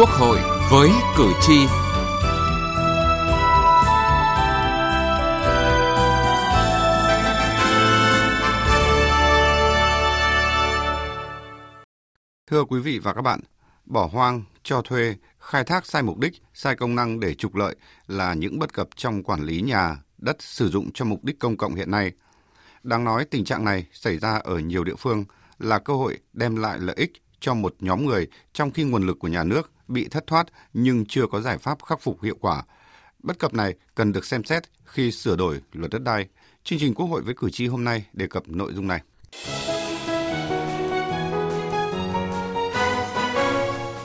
[0.00, 0.38] Quốc hội
[0.70, 1.66] với cử tri.
[12.46, 13.40] Thưa quý vị và các bạn,
[13.86, 17.76] bỏ hoang, cho thuê, khai thác sai mục đích, sai công năng để trục lợi
[18.06, 21.56] là những bất cập trong quản lý nhà, đất sử dụng cho mục đích công
[21.56, 22.12] cộng hiện nay.
[22.82, 25.24] Đáng nói tình trạng này xảy ra ở nhiều địa phương
[25.58, 29.18] là cơ hội đem lại lợi ích cho một nhóm người trong khi nguồn lực
[29.18, 32.62] của nhà nước bị thất thoát nhưng chưa có giải pháp khắc phục hiệu quả.
[33.22, 36.28] Bất cập này cần được xem xét khi sửa đổi luật đất đai.
[36.64, 39.00] Chương trình Quốc hội với cử tri hôm nay đề cập nội dung này.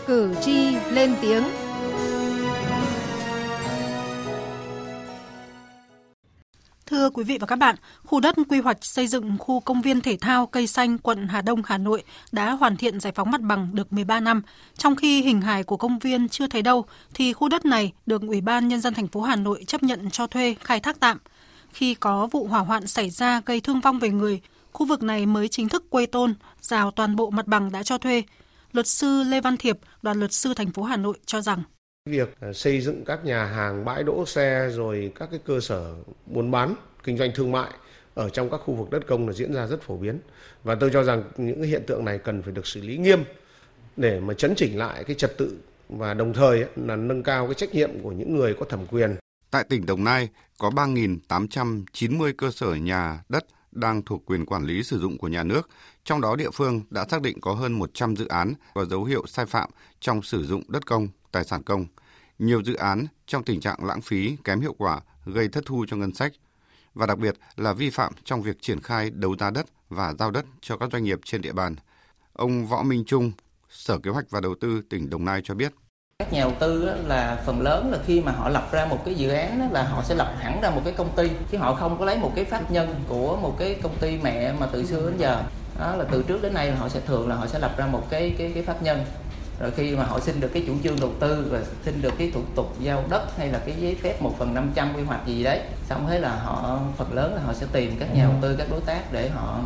[0.07, 1.43] Cử tri lên tiếng
[7.05, 10.01] Thưa quý vị và các bạn, khu đất quy hoạch xây dựng khu công viên
[10.01, 13.41] thể thao cây xanh quận Hà Đông, Hà Nội đã hoàn thiện giải phóng mặt
[13.41, 14.41] bằng được 13 năm.
[14.77, 18.21] Trong khi hình hài của công viên chưa thấy đâu, thì khu đất này được
[18.21, 21.17] Ủy ban Nhân dân thành phố Hà Nội chấp nhận cho thuê khai thác tạm.
[21.71, 25.25] Khi có vụ hỏa hoạn xảy ra gây thương vong về người, khu vực này
[25.25, 28.23] mới chính thức quây tôn, rào toàn bộ mặt bằng đã cho thuê.
[28.71, 31.63] Luật sư Lê Văn Thiệp, đoàn luật sư thành phố Hà Nội cho rằng
[32.09, 35.93] việc ờ, xây dựng các nhà hàng bãi đỗ xe rồi các cái cơ sở
[36.25, 36.75] buôn bán
[37.05, 37.71] kinh doanh thương mại
[38.13, 40.19] ở trong các khu vực đất công là diễn ra rất phổ biến
[40.63, 43.23] và tôi cho rằng những cái hiện tượng này cần phải được xử lý nghiêm
[43.97, 45.57] để mà chấn chỉnh lại cái trật tự
[45.89, 49.15] và đồng thời là nâng cao cái trách nhiệm của những người có thẩm quyền.
[49.51, 54.83] Tại tỉnh Đồng Nai có 3.890 cơ sở nhà đất đang thuộc quyền quản lý
[54.83, 55.69] sử dụng của nhà nước,
[56.03, 59.23] trong đó địa phương đã xác định có hơn 100 dự án có dấu hiệu
[59.27, 59.69] sai phạm
[59.99, 61.85] trong sử dụng đất công, tài sản công.
[62.39, 65.97] Nhiều dự án trong tình trạng lãng phí, kém hiệu quả, gây thất thu cho
[65.97, 66.31] ngân sách
[66.95, 70.31] và đặc biệt là vi phạm trong việc triển khai đấu giá đất và giao
[70.31, 71.75] đất cho các doanh nghiệp trên địa bàn.
[72.33, 73.31] Ông Võ Minh Trung,
[73.69, 75.73] Sở Kế hoạch và Đầu tư tỉnh Đồng Nai cho biết.
[76.19, 79.15] Các nhà đầu tư là phần lớn là khi mà họ lập ra một cái
[79.15, 81.99] dự án là họ sẽ lập hẳn ra một cái công ty chứ họ không
[81.99, 85.09] có lấy một cái pháp nhân của một cái công ty mẹ mà từ xưa
[85.09, 85.43] đến giờ
[85.79, 87.87] đó là từ trước đến nay là họ sẽ thường là họ sẽ lập ra
[87.87, 89.05] một cái cái cái pháp nhân
[89.59, 92.31] rồi khi mà họ xin được cái chủ trương đầu tư và xin được cái
[92.33, 95.27] thủ tục giao đất hay là cái giấy phép một phần năm trăm quy hoạch
[95.27, 98.33] gì đấy xong thế là họ phần lớn là họ sẽ tìm các nhà đầu
[98.41, 99.59] tư các đối tác để họ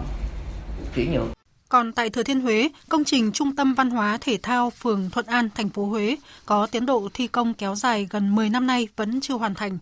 [0.95, 1.29] chuyển nhượng
[1.69, 5.25] còn tại Thừa Thiên Huế, công trình Trung tâm Văn hóa Thể thao phường Thuận
[5.25, 8.87] An, thành phố Huế có tiến độ thi công kéo dài gần 10 năm nay
[8.95, 9.77] vẫn chưa hoàn thành.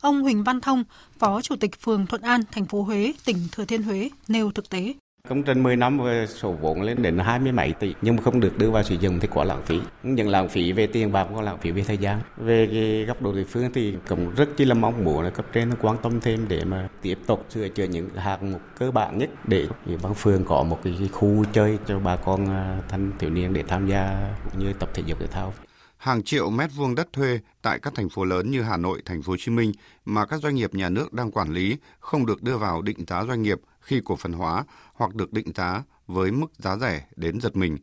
[0.00, 0.84] Ông Huỳnh Văn Thông,
[1.18, 4.70] Phó Chủ tịch phường Thuận An, thành phố Huế, tỉnh Thừa Thiên Huế nêu thực
[4.70, 4.94] tế.
[5.28, 8.22] Công trình 10 năm và số vốn lên đến hai mươi mấy tỷ, nhưng mà
[8.22, 9.80] không được đưa vào sử dụng thì quá lãng phí.
[10.02, 12.20] Những lãng phí về tiền bạc có lãng phí về thời gian.
[12.36, 15.46] Về cái góc độ địa phương thì cũng rất chi là mong muốn là cấp
[15.52, 19.18] trên quan tâm thêm để mà tiếp tục sửa chữa những hạng mục cơ bản
[19.18, 23.12] nhất để ủy ban phường có một cái khu chơi cho bà con à, thanh
[23.18, 25.52] thiếu niên để tham gia cũng như tập thể dục thể thao
[26.00, 29.22] hàng triệu mét vuông đất thuê tại các thành phố lớn như Hà Nội, Thành
[29.22, 29.72] phố Hồ Chí Minh
[30.04, 33.24] mà các doanh nghiệp nhà nước đang quản lý không được đưa vào định giá
[33.24, 37.40] doanh nghiệp khi cổ phần hóa hoặc được định giá với mức giá rẻ đến
[37.40, 37.78] giật mình.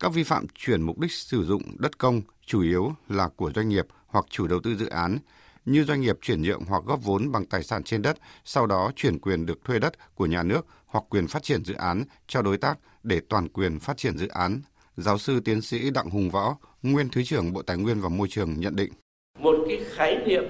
[0.00, 3.68] Các vi phạm chuyển mục đích sử dụng đất công chủ yếu là của doanh
[3.68, 5.18] nghiệp hoặc chủ đầu tư dự án,
[5.64, 8.90] như doanh nghiệp chuyển nhượng hoặc góp vốn bằng tài sản trên đất, sau đó
[8.96, 12.42] chuyển quyền được thuê đất của nhà nước hoặc quyền phát triển dự án cho
[12.42, 14.60] đối tác để toàn quyền phát triển dự án.
[14.96, 18.28] Giáo sư tiến sĩ Đặng Hùng Võ, nguyên Thứ trưởng Bộ Tài nguyên và Môi
[18.28, 18.92] trường nhận định.
[19.38, 20.44] Một cái khái niệm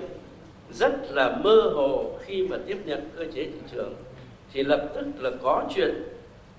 [0.72, 3.94] rất là mơ hồ khi mà tiếp nhận cơ chế thị trường
[4.52, 5.94] thì lập tức là có chuyện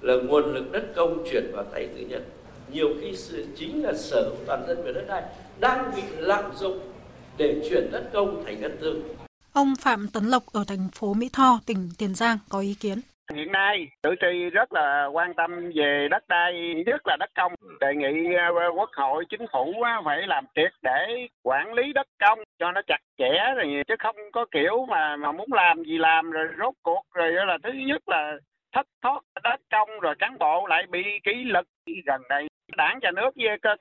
[0.01, 2.29] là nguồn lực đất công chuyển vào tay tư nhân
[2.71, 3.17] nhiều khi
[3.57, 5.23] chính là sở hữu toàn dân về đất đai
[5.59, 6.79] đang bị lạm dụng
[7.37, 9.03] để chuyển đất công thành đất tư
[9.53, 13.01] Ông Phạm Tấn Lộc ở thành phố Mỹ Tho, tỉnh Tiền Giang có ý kiến.
[13.35, 17.55] Hiện nay, cử tri rất là quan tâm về đất đai, nhất là đất công.
[17.79, 19.73] Đề nghị ờ, Quốc hội, chính phủ
[20.05, 24.15] phải làm triệt để quản lý đất công cho nó chặt chẽ rồi chứ không
[24.33, 28.01] có kiểu mà mà muốn làm gì làm rồi rốt cuộc rồi là thứ nhất
[28.09, 28.33] là
[28.73, 31.65] thất thoát đất công rồi cán bộ lại bị kỷ luật.
[32.05, 32.47] Gần đây
[32.77, 33.29] đảng nhà nước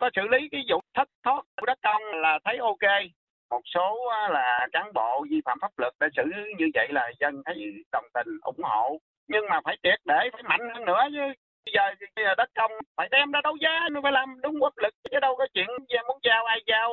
[0.00, 3.02] có xử lý cái vụ thất thoát đất công là thấy ok.
[3.50, 6.22] Một số là cán bộ vi phạm pháp luật để xử
[6.58, 8.98] như vậy là dân thấy đồng tình ủng hộ
[9.32, 11.24] nhưng mà phải triệt để phải mạnh hơn nữa chứ
[11.64, 11.84] bây giờ,
[12.16, 14.94] bây giờ đất công phải đem ra đấu giá nó phải làm đúng quốc lực
[15.10, 15.66] chứ đâu có chuyện
[16.08, 16.88] muốn giao ai giao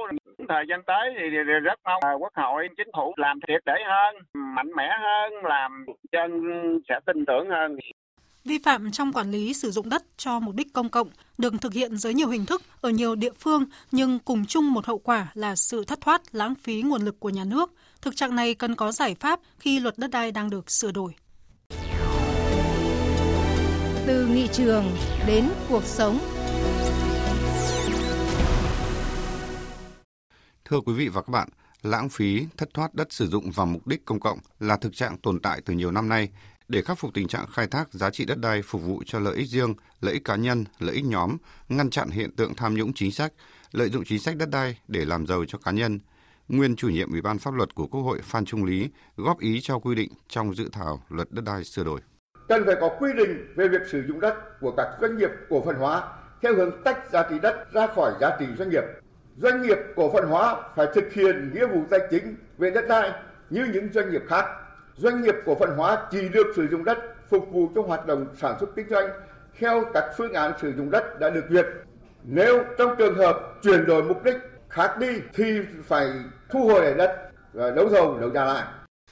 [0.49, 1.25] thời gian tới thì
[1.69, 4.15] rất mong quốc hội chính phủ làm triệt để hơn
[4.55, 6.31] mạnh mẽ hơn làm dân
[6.89, 7.77] sẽ tin tưởng hơn
[8.47, 11.73] Vi phạm trong quản lý sử dụng đất cho mục đích công cộng được thực
[11.73, 15.27] hiện dưới nhiều hình thức ở nhiều địa phương nhưng cùng chung một hậu quả
[15.33, 17.71] là sự thất thoát, lãng phí nguồn lực của nhà nước.
[18.01, 21.11] Thực trạng này cần có giải pháp khi luật đất đai đang được sửa đổi.
[24.07, 24.95] Từ nghị trường
[25.27, 26.19] đến cuộc sống.
[30.65, 31.49] Thưa quý vị và các bạn,
[31.81, 35.17] lãng phí, thất thoát đất sử dụng vào mục đích công cộng là thực trạng
[35.17, 36.29] tồn tại từ nhiều năm nay.
[36.67, 39.35] Để khắc phục tình trạng khai thác giá trị đất đai phục vụ cho lợi
[39.35, 41.37] ích riêng, lợi ích cá nhân, lợi ích nhóm,
[41.69, 43.33] ngăn chặn hiện tượng tham nhũng chính sách,
[43.71, 45.99] lợi dụng chính sách đất đai để làm giàu cho cá nhân,
[46.47, 49.61] nguyên chủ nhiệm Ủy ban pháp luật của Quốc hội Phan Trung Lý góp ý
[49.61, 52.01] cho quy định trong dự thảo luật đất đai sửa đổi.
[52.47, 55.63] Cần phải có quy định về việc sử dụng đất của các doanh nghiệp cổ
[55.65, 56.03] phần hóa
[56.41, 58.83] theo hướng tách giá trị đất ra khỏi giá trị doanh nghiệp
[59.37, 63.11] doanh nghiệp cổ phần hóa phải thực hiện nghĩa vụ tài chính về đất đai
[63.49, 64.45] như những doanh nghiệp khác.
[64.95, 66.97] Doanh nghiệp cổ phần hóa chỉ được sử dụng đất
[67.29, 69.09] phục vụ cho hoạt động sản xuất kinh doanh
[69.59, 71.65] theo các phương án sử dụng đất đã được duyệt.
[72.23, 74.37] Nếu trong trường hợp chuyển đổi mục đích
[74.69, 76.07] khác đi thì phải
[76.49, 78.63] thu hồi lại đất và đấu thầu đấu giá lại.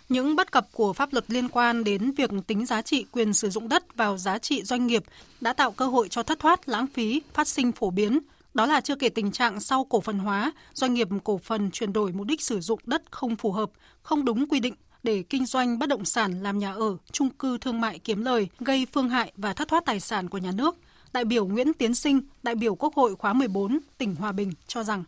[0.09, 3.49] Những bất cập của pháp luật liên quan đến việc tính giá trị quyền sử
[3.49, 5.03] dụng đất vào giá trị doanh nghiệp
[5.41, 8.19] đã tạo cơ hội cho thất thoát, lãng phí, phát sinh phổ biến,
[8.53, 11.93] đó là chưa kể tình trạng sau cổ phần hóa, doanh nghiệp cổ phần chuyển
[11.93, 13.69] đổi mục đích sử dụng đất không phù hợp,
[14.01, 14.73] không đúng quy định
[15.03, 18.47] để kinh doanh bất động sản làm nhà ở, trung cư thương mại kiếm lời,
[18.59, 20.75] gây phương hại và thất thoát tài sản của nhà nước.
[21.13, 24.83] Đại biểu Nguyễn Tiến Sinh, đại biểu Quốc hội khóa 14, tỉnh Hòa Bình cho
[24.83, 25.03] rằng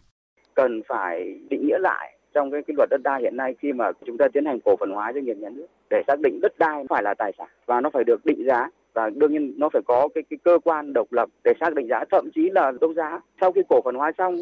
[0.55, 3.91] cần phải định nghĩa lại trong cái, cái luật đất đai hiện nay khi mà
[4.05, 6.59] chúng ta tiến hành cổ phần hóa doanh nghiệp nhà nước để xác định đất
[6.59, 9.69] đai phải là tài sản và nó phải được định giá và đương nhiên nó
[9.69, 12.71] phải có cái, cái cơ quan độc lập để xác định giá thậm chí là
[12.81, 13.19] đấu giá.
[13.41, 14.35] Sau khi cổ phần hóa xong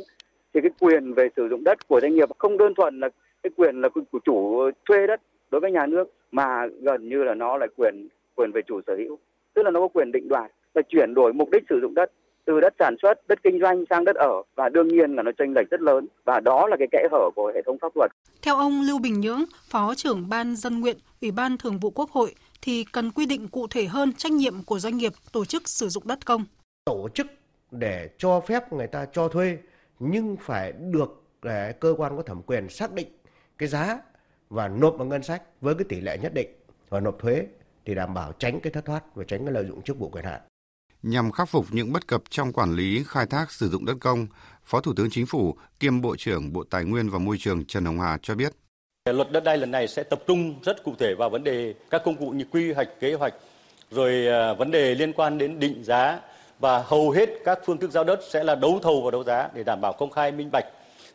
[0.53, 3.09] thì cái quyền về sử dụng đất của doanh nghiệp không đơn thuần là
[3.44, 5.21] cái quyền là của chủ thuê đất
[5.51, 8.95] đối với nhà nước mà gần như là nó là quyền quyền về chủ sở
[8.95, 9.18] hữu.
[9.53, 12.12] Tức là nó có quyền định đoạt là chuyển đổi mục đích sử dụng đất
[12.45, 15.31] từ đất sản xuất, đất kinh doanh sang đất ở và đương nhiên là nó
[15.38, 18.12] chênh lệch rất lớn và đó là cái kẽ hở của hệ thống pháp luật.
[18.42, 22.09] Theo ông Lưu Bình Nhưỡng, Phó trưởng Ban Dân nguyện, Ủy ban Thường vụ Quốc
[22.09, 25.63] hội, thì cần quy định cụ thể hơn trách nhiệm của doanh nghiệp tổ chức
[25.65, 26.45] sử dụng đất công.
[26.86, 27.27] Tổ chức
[27.71, 29.57] để cho phép người ta cho thuê
[30.00, 33.07] nhưng phải được để cơ quan có thẩm quyền xác định
[33.57, 34.00] cái giá
[34.50, 36.50] và nộp vào ngân sách với cái tỷ lệ nhất định
[36.89, 37.47] và nộp thuế
[37.86, 40.25] thì đảm bảo tránh cái thất thoát và tránh cái lợi dụng chức vụ quyền
[40.25, 40.42] hạn.
[41.03, 44.27] Nhằm khắc phục những bất cập trong quản lý khai thác sử dụng đất công,
[44.65, 47.86] Phó Thủ tướng Chính phủ kiêm Bộ trưởng Bộ Tài nguyên và Môi trường Trần
[47.86, 48.53] Hồng Hà cho biết
[49.06, 52.01] Luật đất đai lần này sẽ tập trung rất cụ thể vào vấn đề các
[52.06, 53.33] công cụ như quy hoạch, kế hoạch,
[53.92, 56.19] rồi à, vấn đề liên quan đến định giá
[56.59, 59.50] và hầu hết các phương thức giao đất sẽ là đấu thầu và đấu giá
[59.53, 60.65] để đảm bảo công khai minh bạch.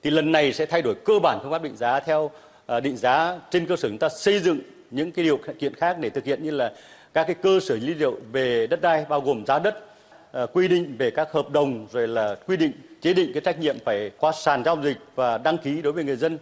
[0.03, 2.31] Thì lần này sẽ thay đổi cơ bản phương pháp định giá theo
[2.67, 4.61] à, định giá trên cơ sở chúng ta xây dựng
[4.91, 6.73] những cái điều kiện khác để thực hiện như là
[7.15, 9.85] các cái cơ sở lý liệu về đất đai bao gồm giá đất,
[10.33, 13.59] ờ, quy định về các hợp đồng rồi là quy định chế định cái trách
[13.59, 16.39] nhiệm phải qua sàn giao dịch và đăng ký đối với người dân.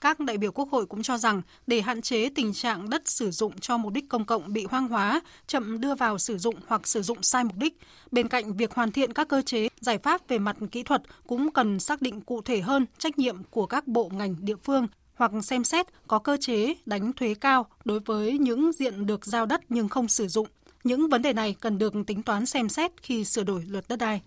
[0.00, 3.30] Các đại biểu Quốc hội cũng cho rằng để hạn chế tình trạng đất sử
[3.30, 6.86] dụng cho mục đích công cộng bị hoang hóa, chậm đưa vào sử dụng hoặc
[6.86, 7.78] sử dụng sai mục đích,
[8.10, 11.52] bên cạnh việc hoàn thiện các cơ chế, giải pháp về mặt kỹ thuật cũng
[11.52, 15.32] cần xác định cụ thể hơn trách nhiệm của các bộ ngành địa phương hoặc
[15.42, 19.60] xem xét có cơ chế đánh thuế cao đối với những diện được giao đất
[19.68, 20.48] nhưng không sử dụng.
[20.84, 23.96] Những vấn đề này cần được tính toán xem xét khi sửa đổi luật đất
[23.96, 24.20] đai.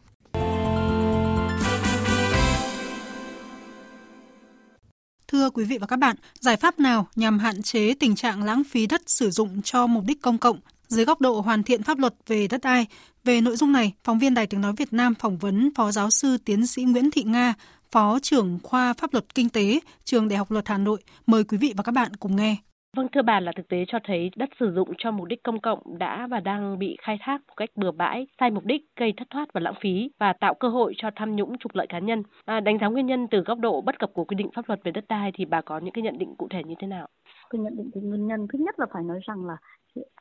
[5.28, 8.64] Thưa quý vị và các bạn, giải pháp nào nhằm hạn chế tình trạng lãng
[8.64, 12.00] phí đất sử dụng cho mục đích công cộng dưới góc độ hoàn thiện pháp
[12.00, 12.86] luật về đất đai?
[13.24, 16.10] Về nội dung này, phóng viên Đài Tiếng Nói Việt Nam phỏng vấn Phó Giáo
[16.10, 17.54] sư Tiến sĩ Nguyễn Thị Nga,
[17.92, 21.00] Phó trưởng khoa Pháp luật Kinh tế, Trường Đại học Luật Hà Nội.
[21.28, 22.56] Mời quý vị và các bạn cùng nghe.
[22.98, 25.62] Vâng, thưa bà là thực tế cho thấy đất sử dụng cho mục đích công
[25.62, 29.14] cộng đã và đang bị khai thác một cách bừa bãi, sai mục đích, gây
[29.18, 32.00] thất thoát và lãng phí và tạo cơ hội cho tham nhũng trục lợi cá
[32.00, 32.24] nhân.
[32.46, 34.80] À, đánh giá nguyên nhân từ góc độ bất cập của quy định pháp luật
[34.84, 37.08] về đất đai thì bà có những cái nhận định cụ thể như thế nào?
[37.50, 39.58] Tôi nhận định về nguyên nhân thứ nhất là phải nói rằng là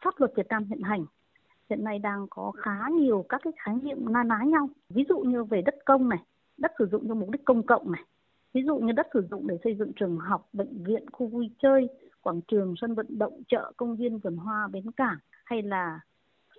[0.05, 1.05] pháp luật Việt Nam hiện hành
[1.71, 4.69] hiện nay đang có khá nhiều các cái khái niệm na ná nhau.
[4.89, 6.19] Ví dụ như về đất công này,
[6.59, 8.03] đất sử dụng cho mục đích công cộng này,
[8.53, 11.51] ví dụ như đất sử dụng để xây dựng trường học, bệnh viện, khu vui
[11.63, 11.89] chơi,
[12.23, 16.01] quảng trường, sân vận động, chợ, công viên, vườn hoa, bến cảng hay là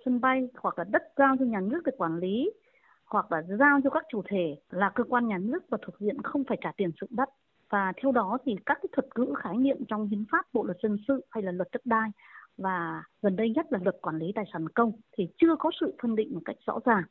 [0.04, 2.50] sân bay hoặc là đất giao cho nhà nước để quản lý
[3.04, 6.22] hoặc là giao cho các chủ thể là cơ quan nhà nước và thuộc diện
[6.22, 7.28] không phải trả tiền sử dụng đất.
[7.70, 10.76] Và theo đó thì các cái thuật ngữ khái niệm trong hiến pháp bộ luật
[10.82, 12.10] dân sự hay là luật đất đai
[12.58, 15.94] và gần đây nhất là luật quản lý tài sản công thì chưa có sự
[16.02, 17.02] phân định một cách rõ ràng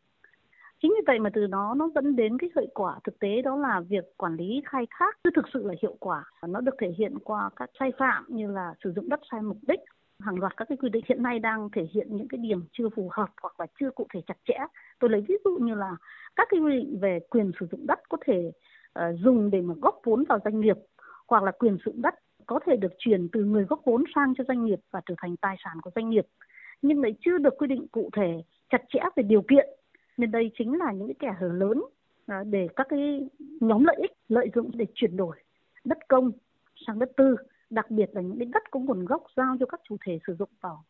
[0.82, 3.56] chính vì vậy mà từ đó nó dẫn đến cái hệ quả thực tế đó
[3.56, 6.24] là việc quản lý khai thác chưa thực sự là hiệu quả.
[6.48, 9.58] Nó được thể hiện qua các sai phạm như là sử dụng đất sai mục
[9.68, 9.80] đích.
[10.20, 12.90] Hàng loạt các cái quy định hiện nay đang thể hiện những cái điểm chưa
[12.96, 14.58] phù hợp hoặc là chưa cụ thể chặt chẽ.
[15.00, 15.92] Tôi lấy ví dụ như là
[16.36, 18.52] các cái quy định về quyền sử dụng đất có thể
[19.00, 20.78] uh, dùng để mà góp vốn vào doanh nghiệp
[21.28, 22.16] hoặc là quyền sử dụng đất
[22.46, 25.38] có thể được chuyển từ người góp vốn sang cho doanh nghiệp và trở thành
[25.38, 26.26] tài sản của doanh nghiệp.
[26.82, 29.68] Nhưng lại chưa được quy định cụ thể chặt chẽ về điều kiện
[30.18, 31.84] nên đây chính là những cái kẻ hở lớn
[32.28, 33.30] à, để các cái
[33.62, 35.36] nhóm lợi ích lợi dụng để chuyển đổi
[35.86, 36.32] đất công
[36.88, 37.36] sang đất tư,
[37.70, 40.36] đặc biệt là những cái đất có nguồn gốc giao cho các chủ thể sử
[40.40, 40.84] dụng vào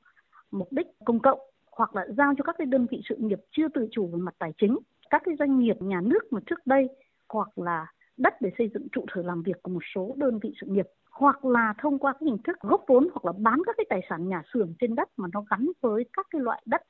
[0.51, 1.39] mục đích công cộng
[1.71, 4.35] hoặc là giao cho các cái đơn vị sự nghiệp chưa tự chủ về mặt
[4.39, 4.77] tài chính,
[5.09, 6.87] các cái doanh nghiệp nhà nước mà trước đây
[7.29, 10.53] hoặc là đất để xây dựng trụ sở làm việc của một số đơn vị
[10.61, 13.75] sự nghiệp hoặc là thông qua cái hình thức góp vốn hoặc là bán các
[13.77, 16.81] cái tài sản nhà xưởng trên đất mà nó gắn với các cái loại đất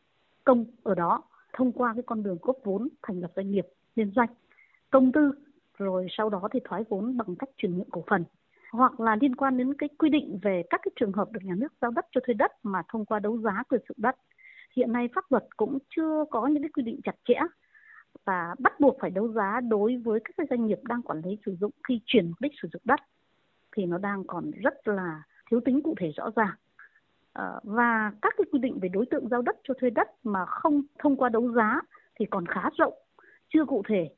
[0.43, 1.23] công ở đó
[1.57, 4.29] thông qua cái con đường góp vốn thành lập doanh nghiệp, liên doanh,
[4.89, 5.31] công tư,
[5.77, 8.23] rồi sau đó thì thoái vốn bằng cách chuyển nhượng cổ phần,
[8.71, 11.53] hoặc là liên quan đến cái quy định về các cái trường hợp được nhà
[11.57, 14.15] nước giao đất cho thuê đất mà thông qua đấu giá quyền sử dụng đất.
[14.75, 17.39] Hiện nay pháp luật cũng chưa có những cái quy định chặt chẽ
[18.25, 21.37] và bắt buộc phải đấu giá đối với các cái doanh nghiệp đang quản lý
[21.45, 22.99] sử dụng khi chuyển mục đích sử dụng đất,
[23.75, 26.55] thì nó đang còn rất là thiếu tính cụ thể rõ ràng.
[27.37, 30.45] Ờ, và các cái quy định về đối tượng giao đất cho thuê đất mà
[30.45, 31.81] không thông qua đấu giá
[32.19, 32.93] thì còn khá rộng
[33.53, 34.09] chưa cụ thể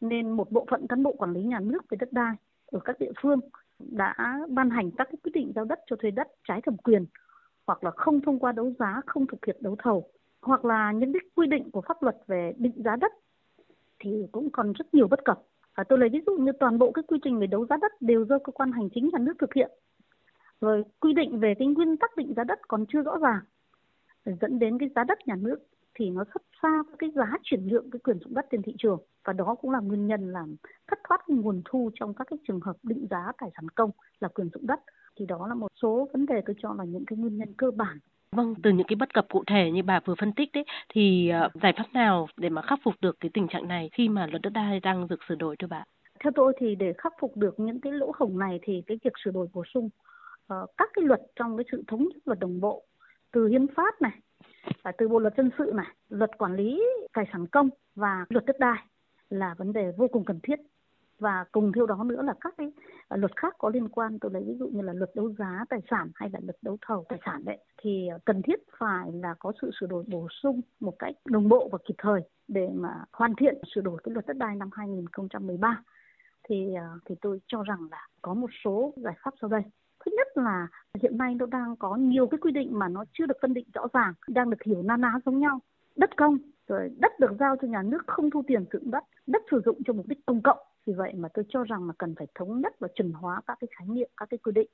[0.00, 2.34] nên một bộ phận cán bộ quản lý nhà nước về đất đai
[2.66, 3.40] ở các địa phương
[3.78, 4.14] đã
[4.48, 7.06] ban hành các cái quyết định giao đất cho thuê đất trái thẩm quyền
[7.66, 10.08] hoặc là không thông qua đấu giá, không thực hiện đấu thầu
[10.42, 13.12] hoặc là những cái quy định của pháp luật về định giá đất
[13.98, 15.42] thì cũng còn rất nhiều bất cập.
[15.72, 17.92] À, tôi lấy ví dụ như toàn bộ cái quy trình về đấu giá đất
[18.00, 19.70] đều do cơ quan hành chính nhà nước thực hiện.
[20.60, 23.40] Rồi quy định về cái nguyên tắc định giá đất còn chưa rõ ràng.
[24.40, 25.58] Dẫn đến cái giá đất nhà nước
[25.94, 28.74] thì nó thấp xa cái giá chuyển nhượng cái quyền sử dụng đất trên thị
[28.78, 29.00] trường.
[29.24, 32.60] Và đó cũng là nguyên nhân làm thất thoát nguồn thu trong các cái trường
[32.60, 34.80] hợp định giá tài sản công là quyền sử dụng đất.
[35.16, 37.70] Thì đó là một số vấn đề tôi cho là những cái nguyên nhân cơ
[37.70, 37.98] bản.
[38.32, 41.32] Vâng, từ những cái bất cập cụ thể như bà vừa phân tích đấy thì
[41.46, 44.26] uh, giải pháp nào để mà khắc phục được cái tình trạng này khi mà
[44.26, 45.84] luật đất đai đang được sửa đổi thưa bà?
[46.20, 49.12] Theo tôi thì để khắc phục được những cái lỗ hổng này thì cái việc
[49.24, 49.88] sửa đổi bổ sung
[50.54, 52.84] uh, các cái luật trong cái sự thống nhất và đồng bộ
[53.32, 54.20] từ hiến pháp này
[54.82, 58.44] và từ bộ luật dân sự này, luật quản lý tài sản công và luật
[58.46, 58.78] đất đai
[59.30, 60.56] là vấn đề vô cùng cần thiết.
[61.18, 62.72] Và cùng theo đó nữa là các cái
[63.08, 65.64] à, luật khác có liên quan tôi lấy ví dụ như là luật đấu giá
[65.68, 69.12] tài sản hay là luật đấu thầu tài sản đấy thì à, cần thiết phải
[69.12, 72.68] là có sự sửa đổi bổ sung một cách đồng bộ và kịp thời để
[72.74, 75.82] mà hoàn thiện sửa đổi cái luật đất đai năm 2013
[76.48, 79.62] thì à, thì tôi cho rằng là có một số giải pháp sau đây
[80.08, 80.66] thứ nhất là
[81.02, 83.66] hiện nay nó đang có nhiều cái quy định mà nó chưa được phân định
[83.74, 85.58] rõ ràng, đang được hiểu na ná giống nhau.
[85.96, 86.38] Đất công,
[86.68, 89.60] rồi đất được giao cho nhà nước không thu tiền sử dụng đất đất sử
[89.64, 90.58] dụng cho mục đích công cộng.
[90.86, 93.58] Vì vậy mà tôi cho rằng là cần phải thống nhất và chuẩn hóa các
[93.60, 94.68] cái khái niệm, các cái quy định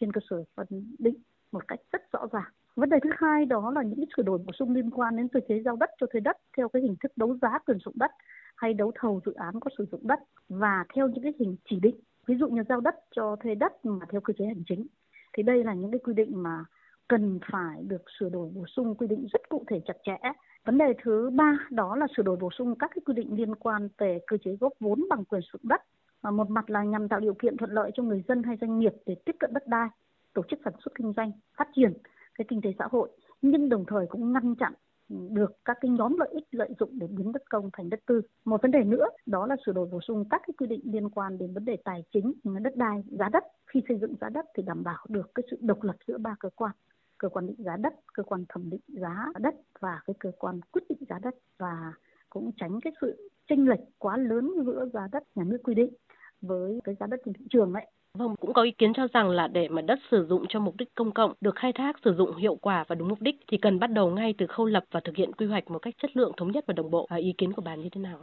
[0.00, 0.66] trên cơ sở phân
[0.98, 1.14] định
[1.52, 2.52] một cách rất rõ ràng.
[2.76, 5.28] Vấn đề thứ hai đó là những cái sửa đổi bổ sung liên quan đến
[5.28, 7.82] cơ chế giao đất cho thuê đất theo cái hình thức đấu giá quyền sử
[7.84, 8.10] dụng đất
[8.56, 10.18] hay đấu thầu dự án có sử dụng đất.
[10.48, 11.96] Và theo những cái hình chỉ định
[12.28, 14.86] ví dụ như giao đất cho thuê đất mà theo cơ chế hành chính,
[15.32, 16.64] thì đây là những cái quy định mà
[17.08, 20.16] cần phải được sửa đổi bổ sung quy định rất cụ thể, chặt chẽ.
[20.64, 23.54] Vấn đề thứ ba đó là sửa đổi bổ sung các cái quy định liên
[23.54, 25.80] quan về cơ chế góp vốn bằng quyền sử dụng đất.
[26.22, 28.78] Mà một mặt là nhằm tạo điều kiện thuận lợi cho người dân hay doanh
[28.78, 29.88] nghiệp để tiếp cận đất đai,
[30.34, 31.92] tổ chức sản xuất kinh doanh, phát triển
[32.34, 33.10] cái kinh tế xã hội,
[33.42, 34.72] nhưng đồng thời cũng ngăn chặn
[35.08, 38.20] được các cái nhóm lợi ích lợi dụng để biến đất công thành đất tư.
[38.44, 41.10] Một vấn đề nữa đó là sửa đổi bổ sung các cái quy định liên
[41.10, 43.44] quan đến vấn đề tài chính, đất đai, giá đất.
[43.66, 46.36] Khi xây dựng giá đất thì đảm bảo được cái sự độc lập giữa ba
[46.40, 46.72] cơ quan
[47.18, 50.60] cơ quan định giá đất, cơ quan thẩm định giá đất và cái cơ quan
[50.72, 51.92] quyết định giá đất và
[52.30, 55.92] cũng tránh cái sự chênh lệch quá lớn giữa giá đất nhà nước quy định
[56.40, 59.30] với cái giá đất trên thị trường ấy Vâng, cũng có ý kiến cho rằng
[59.30, 62.14] là để mà đất sử dụng cho mục đích công cộng được khai thác sử
[62.14, 64.84] dụng hiệu quả và đúng mục đích thì cần bắt đầu ngay từ khâu lập
[64.90, 67.06] và thực hiện quy hoạch một cách chất lượng thống nhất và đồng bộ.
[67.10, 68.18] À, ý kiến của bà như thế nào?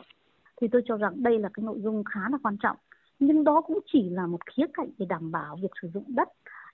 [0.62, 2.78] Thì tôi cho rằng đây là cái nội dung khá là quan trọng.
[3.20, 6.28] Nhưng đó cũng chỉ là một khía cạnh để đảm bảo việc sử dụng đất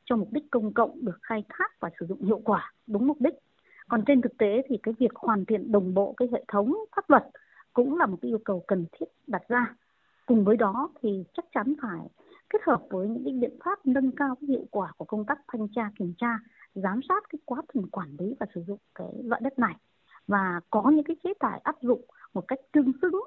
[0.06, 3.18] cho mục đích công cộng được khai thác và sử dụng hiệu quả đúng mục
[3.22, 3.34] đích.
[3.88, 7.10] Còn trên thực tế thì cái việc hoàn thiện đồng bộ cái hệ thống pháp
[7.10, 7.24] luật
[7.74, 9.76] cũng là một cái yêu cầu cần thiết đặt ra.
[10.26, 12.00] Cùng với đó thì chắc chắn phải
[12.52, 15.40] kết hợp với những cái biện pháp nâng cao cái hiệu quả của công tác
[15.48, 16.40] thanh tra kiểm tra
[16.76, 19.76] giám sát cái quá trình quản lý và sử dụng cái loại đất này
[20.28, 22.02] và có những cái chế tài áp dụng
[22.34, 23.22] một cách tương xứng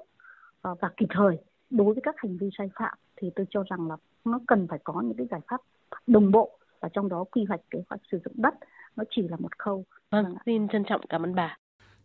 [0.61, 1.37] ờ, và kịp thời
[1.69, 4.79] đối với các hành vi sai phạm thì tôi cho rằng là nó cần phải
[4.83, 5.61] có những cái giải pháp
[6.07, 8.53] đồng bộ và trong đó quy hoạch kế hoạch sử dụng đất
[8.95, 9.85] nó chỉ là một khâu.
[10.11, 11.57] Vâng, xin trân trọng cảm ơn bà.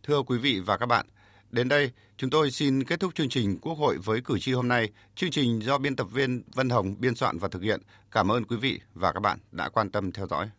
[0.03, 1.05] Thưa quý vị và các bạn,
[1.51, 4.67] Đến đây, chúng tôi xin kết thúc chương trình Quốc hội với cử tri hôm
[4.67, 4.89] nay.
[5.15, 7.81] Chương trình do biên tập viên Vân Hồng biên soạn và thực hiện.
[8.11, 10.49] Cảm ơn quý vị và các bạn đã quan tâm theo dõi.